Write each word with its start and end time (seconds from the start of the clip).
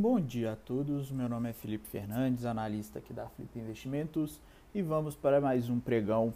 Bom 0.00 0.18
dia 0.18 0.52
a 0.52 0.56
todos, 0.56 1.10
meu 1.10 1.28
nome 1.28 1.50
é 1.50 1.52
Felipe 1.52 1.86
Fernandes, 1.86 2.46
analista 2.46 2.98
aqui 2.98 3.12
da 3.12 3.28
Flip 3.28 3.58
Investimentos 3.58 4.40
e 4.74 4.80
vamos 4.80 5.14
para 5.14 5.42
mais 5.42 5.68
um 5.68 5.78
pregão 5.78 6.32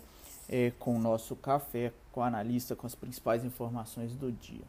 é, 0.50 0.70
com 0.79 0.94
o 0.94 0.98
nosso 0.98 1.34
café 1.34 1.90
com 2.12 2.20
o 2.20 2.22
analista 2.22 2.76
com 2.76 2.86
as 2.86 2.94
principais 2.94 3.42
informações 3.42 4.14
do 4.14 4.30
dia. 4.30 4.61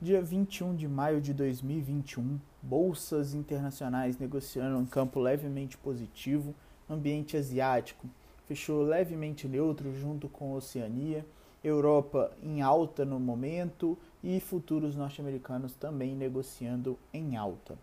Dia 0.00 0.20
21 0.20 0.74
de 0.74 0.88
maio 0.88 1.20
de 1.20 1.32
2021, 1.32 2.40
bolsas 2.60 3.32
internacionais 3.32 4.18
negociando 4.18 4.80
em 4.80 4.86
campo 4.86 5.20
levemente 5.20 5.78
positivo, 5.78 6.52
ambiente 6.90 7.36
asiático 7.36 8.08
fechou 8.48 8.82
levemente 8.82 9.46
neutro 9.46 9.94
junto 9.94 10.28
com 10.28 10.52
a 10.52 10.56
Oceania, 10.56 11.24
Europa 11.62 12.32
em 12.42 12.60
alta 12.60 13.04
no 13.04 13.20
momento 13.20 13.96
e 14.20 14.40
futuros 14.40 14.96
norte-americanos 14.96 15.74
também 15.74 16.16
negociando 16.16 16.98
em 17.14 17.36
alta. 17.36 17.78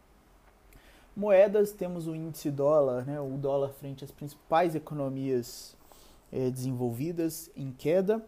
Moedas, 1.20 1.74
temos 1.74 2.08
o 2.08 2.16
índice 2.16 2.50
dólar, 2.50 3.06
né, 3.06 3.20
o 3.20 3.38
dólar 3.38 3.74
frente 3.74 4.06
às 4.06 4.10
principais 4.10 4.74
economias 4.74 5.76
é, 6.32 6.50
desenvolvidas 6.50 7.52
em 7.58 7.74
queda, 7.74 8.26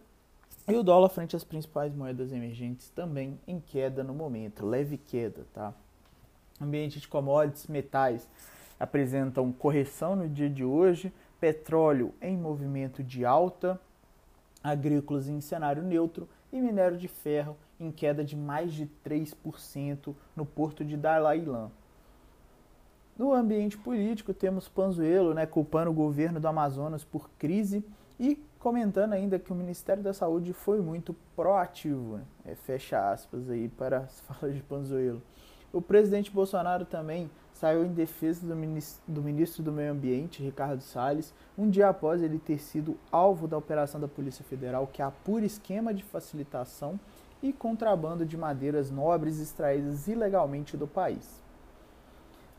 e 0.67 0.75
o 0.75 0.83
dólar 0.83 1.07
frente 1.07 1.33
às 1.33 1.43
principais 1.45 1.95
moedas 1.95 2.33
emergentes 2.33 2.89
também 2.89 3.39
em 3.47 3.61
queda 3.61 4.03
no 4.03 4.13
momento, 4.13 4.65
leve 4.65 4.97
queda, 4.97 5.47
tá? 5.53 5.73
Ambiente 6.59 6.99
de 6.99 7.07
commodities, 7.07 7.67
metais 7.67 8.27
apresentam 8.77 9.53
correção 9.53 10.13
no 10.13 10.27
dia 10.27 10.49
de 10.49 10.65
hoje, 10.65 11.13
petróleo 11.39 12.13
em 12.21 12.35
movimento 12.35 13.01
de 13.01 13.23
alta, 13.23 13.79
agrícolas 14.61 15.29
em 15.29 15.39
cenário 15.39 15.81
neutro 15.81 16.27
e 16.51 16.59
minério 16.59 16.97
de 16.97 17.07
ferro 17.07 17.55
em 17.79 17.89
queda 17.89 18.21
de 18.21 18.35
mais 18.35 18.73
de 18.73 18.85
3% 19.05 20.13
no 20.35 20.45
porto 20.45 20.83
de 20.83 20.97
Dalai 20.97 21.39
Lama. 21.39 21.79
No 23.21 23.35
ambiente 23.35 23.77
político, 23.77 24.33
temos 24.33 24.67
Panzuelo 24.67 25.35
né, 25.35 25.45
culpando 25.45 25.91
o 25.91 25.93
governo 25.93 26.39
do 26.39 26.47
Amazonas 26.47 27.03
por 27.03 27.29
crise 27.37 27.85
e 28.19 28.35
comentando 28.57 29.13
ainda 29.13 29.37
que 29.37 29.51
o 29.51 29.55
Ministério 29.55 30.01
da 30.01 30.11
Saúde 30.11 30.53
foi 30.53 30.81
muito 30.81 31.15
proativo. 31.35 32.19
É, 32.43 32.55
fecha 32.55 33.11
aspas 33.11 33.47
aí 33.47 33.69
para 33.69 33.99
as 33.99 34.21
falas 34.25 34.55
de 34.55 34.63
Panzuelo. 34.63 35.21
O 35.71 35.79
presidente 35.79 36.31
Bolsonaro 36.31 36.83
também 36.83 37.29
saiu 37.53 37.85
em 37.85 37.93
defesa 37.93 38.47
do 38.47 38.55
ministro, 38.55 39.03
do 39.07 39.21
ministro 39.21 39.61
do 39.61 39.71
Meio 39.71 39.91
Ambiente, 39.91 40.41
Ricardo 40.41 40.81
Salles, 40.81 41.31
um 41.55 41.69
dia 41.69 41.89
após 41.89 42.23
ele 42.23 42.39
ter 42.39 42.57
sido 42.57 42.97
alvo 43.11 43.47
da 43.47 43.55
operação 43.55 44.01
da 44.01 44.07
Polícia 44.07 44.43
Federal 44.43 44.87
que 44.91 44.99
apura 44.99 45.45
esquema 45.45 45.93
de 45.93 46.01
facilitação 46.01 46.99
e 47.39 47.53
contrabando 47.53 48.25
de 48.25 48.35
madeiras 48.35 48.89
nobres 48.89 49.39
extraídas 49.39 50.07
ilegalmente 50.07 50.75
do 50.75 50.87
país. 50.87 51.40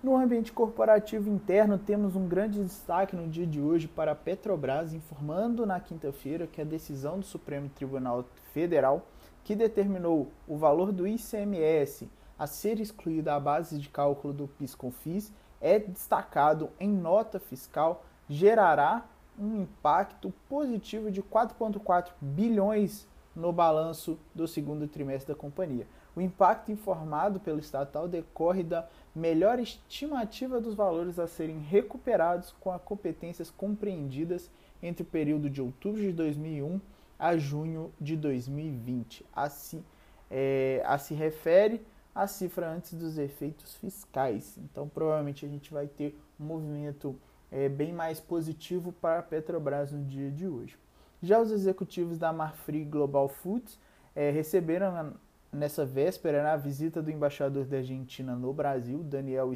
No 0.03 0.17
ambiente 0.17 0.53
corporativo 0.53 1.31
interno, 1.31 1.78
temos 1.78 2.17
um 2.17 2.27
grande 2.27 2.61
destaque 2.61 3.14
no 3.14 3.28
dia 3.28 3.47
de 3.47 3.61
hoje 3.61 3.86
para 3.86 4.11
a 4.11 4.17
Petrobras, 4.17 4.92
informando 4.92 5.64
na 5.64 5.78
quinta-feira 5.78 6.45
que 6.45 6.61
a 6.61 6.64
decisão 6.64 7.20
do 7.20 7.25
Supremo 7.25 7.69
Tribunal 7.69 8.25
Federal, 8.53 9.06
que 9.45 9.55
determinou 9.55 10.33
o 10.48 10.56
valor 10.56 10.91
do 10.91 11.06
ICMS 11.06 12.11
a 12.36 12.48
ser 12.48 12.80
excluído 12.80 13.27
da 13.27 13.39
base 13.39 13.78
de 13.78 13.89
cálculo 13.89 14.34
do 14.34 14.48
PIS/COFINS, 14.48 15.33
é 15.61 15.78
destacado 15.78 16.70
em 16.80 16.91
nota 16.91 17.39
fiscal, 17.39 18.05
gerará 18.28 19.06
um 19.39 19.62
impacto 19.62 20.34
positivo 20.48 21.12
de 21.12 21.23
4,4 21.23 22.11
bilhões 22.20 23.06
no 23.34 23.52
balanço 23.52 24.19
do 24.34 24.47
segundo 24.47 24.86
trimestre 24.86 25.33
da 25.33 25.38
companhia. 25.38 25.86
O 26.14 26.20
impacto 26.20 26.70
informado 26.70 27.40
pelo 27.40 27.58
estatal 27.58 28.07
decorre 28.07 28.62
da 28.62 28.86
melhor 29.14 29.58
estimativa 29.58 30.61
dos 30.61 30.74
valores 30.74 31.18
a 31.18 31.27
serem 31.27 31.58
recuperados 31.58 32.55
com 32.61 32.70
as 32.70 32.83
competências 32.83 33.51
compreendidas 33.51 34.51
entre 34.83 35.02
o 35.02 35.07
período 35.07 35.48
de 35.48 35.62
outubro 35.62 36.01
de 36.01 36.12
2001 36.12 36.80
a 37.18 37.36
junho 37.36 37.92
de 38.01 38.17
2020. 38.17 39.24
A 39.33 39.48
se, 39.48 39.83
é, 40.30 40.83
a 40.84 40.98
se 40.98 41.14
refere 41.14 41.80
à 42.14 42.27
cifra 42.27 42.68
antes 42.68 42.95
dos 42.95 43.17
efeitos 43.17 43.74
fiscais. 43.77 44.58
Então, 44.58 44.89
provavelmente, 44.89 45.46
a 45.46 45.48
gente 45.48 45.73
vai 45.73 45.86
ter 45.86 46.18
um 46.39 46.45
movimento 46.45 47.17
é, 47.51 47.68
bem 47.68 47.92
mais 47.92 48.18
positivo 48.18 48.92
para 48.92 49.20
a 49.20 49.23
Petrobras 49.23 49.92
no 49.92 50.05
dia 50.05 50.30
de 50.30 50.48
hoje. 50.48 50.77
Já 51.22 51.40
os 51.40 51.52
executivos 51.52 52.18
da 52.18 52.33
Marfrig 52.33 52.84
Global 52.84 53.28
Foods 53.28 53.78
é, 54.14 54.30
receberam 54.30 55.14
nessa 55.52 55.86
véspera 55.86 56.42
na 56.42 56.56
visita 56.56 57.00
do 57.00 57.12
embaixador 57.12 57.64
da 57.64 57.77
Argentina 57.77 58.34
no 58.34 58.52
Brasil, 58.52 59.05
Daniel 59.05 59.52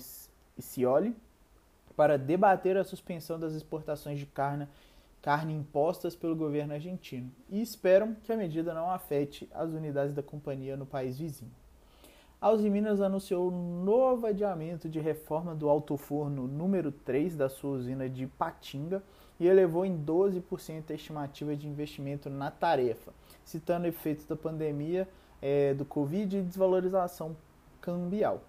Scioli, 0.60 1.16
para 1.96 2.16
debater 2.16 2.76
a 2.76 2.84
suspensão 2.84 3.40
das 3.40 3.54
exportações 3.54 4.18
de 4.18 4.26
carne, 4.26 4.68
carne 5.20 5.54
impostas 5.54 6.14
pelo 6.14 6.36
governo 6.36 6.74
argentino 6.74 7.32
e 7.48 7.60
esperam 7.60 8.14
que 8.22 8.32
a 8.32 8.36
medida 8.36 8.72
não 8.72 8.88
afete 8.88 9.48
as 9.52 9.72
unidades 9.72 10.14
da 10.14 10.22
companhia 10.22 10.76
no 10.76 10.86
país 10.86 11.18
vizinho. 11.18 11.50
A 12.38 12.50
Uzi 12.50 12.68
Minas 12.68 13.00
anunciou 13.00 13.50
um 13.50 13.82
novo 13.82 14.26
adiamento 14.26 14.90
de 14.90 15.00
reforma 15.00 15.54
do 15.54 15.70
alto-forno 15.70 16.46
número 16.46 16.92
3 16.92 17.34
da 17.34 17.48
sua 17.48 17.70
usina 17.70 18.10
de 18.10 18.26
Patinga 18.26 19.02
e 19.40 19.46
elevou 19.46 19.86
em 19.86 19.96
12% 19.96 20.90
a 20.90 20.94
estimativa 20.94 21.56
de 21.56 21.66
investimento 21.66 22.28
na 22.28 22.50
tarefa, 22.50 23.10
citando 23.42 23.86
efeitos 23.86 24.26
da 24.26 24.36
pandemia 24.36 25.08
é, 25.40 25.72
do 25.72 25.86
Covid 25.86 26.36
e 26.36 26.42
desvalorização 26.42 27.34
cambial. 27.80 28.42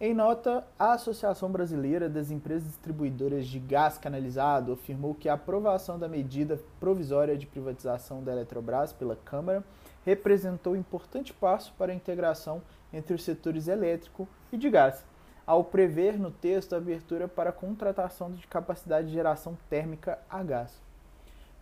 Em 0.00 0.12
nota, 0.12 0.66
a 0.76 0.94
Associação 0.94 1.48
Brasileira 1.48 2.08
das 2.08 2.32
Empresas 2.32 2.66
Distribuidoras 2.66 3.46
de 3.46 3.60
Gás 3.60 3.98
Canalizado 3.98 4.72
afirmou 4.72 5.14
que 5.14 5.28
a 5.28 5.34
aprovação 5.34 5.96
da 5.96 6.08
medida 6.08 6.58
provisória 6.80 7.38
de 7.38 7.46
privatização 7.46 8.20
da 8.20 8.32
Eletrobras 8.32 8.92
pela 8.92 9.14
Câmara 9.14 9.62
representou 10.04 10.76
importante 10.76 11.32
passo 11.32 11.72
para 11.78 11.92
a 11.92 11.94
integração 11.94 12.62
entre 12.92 13.14
os 13.14 13.22
setores 13.22 13.68
elétrico 13.68 14.28
e 14.52 14.56
de 14.56 14.68
gás, 14.68 15.04
ao 15.46 15.64
prever 15.64 16.18
no 16.18 16.30
texto 16.30 16.74
a 16.74 16.78
abertura 16.78 17.26
para 17.26 17.50
a 17.50 17.52
contratação 17.52 18.30
de 18.32 18.46
capacidade 18.46 19.08
de 19.08 19.14
geração 19.14 19.56
térmica 19.68 20.18
a 20.28 20.42
gás. 20.42 20.80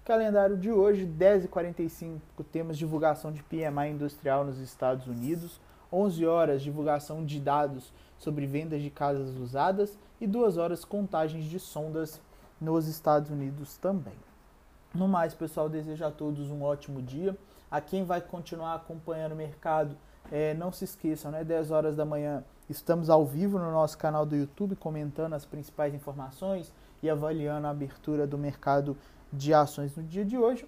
Calendário 0.04 0.56
de 0.56 0.72
hoje, 0.72 1.06
10h45, 1.06 2.20
temos 2.50 2.76
divulgação 2.76 3.30
de 3.30 3.42
PMI 3.42 3.90
industrial 3.90 4.44
nos 4.44 4.58
Estados 4.58 5.06
Unidos, 5.06 5.60
11 5.92 6.26
horas, 6.26 6.62
divulgação 6.62 7.24
de 7.24 7.38
dados 7.38 7.92
sobre 8.18 8.46
vendas 8.46 8.82
de 8.82 8.90
casas 8.90 9.36
usadas 9.36 9.98
e 10.20 10.26
2 10.26 10.56
horas, 10.56 10.84
contagens 10.84 11.44
de 11.44 11.58
sondas 11.58 12.20
nos 12.60 12.86
Estados 12.86 13.30
Unidos 13.30 13.76
também. 13.76 14.14
No 14.92 15.06
mais, 15.06 15.34
pessoal, 15.34 15.68
desejo 15.68 16.04
a 16.04 16.10
todos 16.10 16.50
um 16.50 16.62
ótimo 16.62 17.00
dia. 17.00 17.36
A 17.70 17.80
quem 17.80 18.04
vai 18.04 18.20
continuar 18.20 18.74
acompanhando 18.74 19.32
o 19.32 19.36
mercado, 19.36 19.96
é, 20.32 20.52
não 20.54 20.72
se 20.72 20.84
esqueçam, 20.84 21.30
né? 21.30 21.44
10 21.44 21.70
horas 21.70 21.96
da 21.96 22.04
manhã 22.04 22.42
estamos 22.68 23.08
ao 23.08 23.24
vivo 23.24 23.58
no 23.58 23.70
nosso 23.70 23.96
canal 23.96 24.26
do 24.26 24.34
YouTube 24.34 24.74
comentando 24.76 25.34
as 25.34 25.44
principais 25.44 25.94
informações 25.94 26.72
e 27.02 27.08
avaliando 27.08 27.66
a 27.66 27.70
abertura 27.70 28.26
do 28.26 28.36
mercado 28.36 28.96
de 29.32 29.54
ações 29.54 29.94
no 29.96 30.02
dia 30.02 30.24
de 30.24 30.36
hoje. 30.36 30.66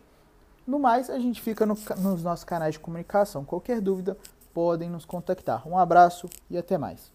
No 0.67 0.79
mais, 0.79 1.11
a 1.11 1.19
gente 1.19 1.43
fica 1.43 1.67
no, 1.67 1.75
nos 1.99 2.23
nossos 2.23 2.45
canais 2.45 2.75
de 2.75 2.81
comunicação. 2.81 3.45
Qualquer 3.45 3.81
dúvida, 3.81 4.17
podem 4.55 4.89
nos 4.89 5.05
contactar. 5.05 5.67
Um 5.67 5.77
abraço 5.77 6.29
e 6.49 6.57
até 6.57 6.79
mais. 6.79 7.11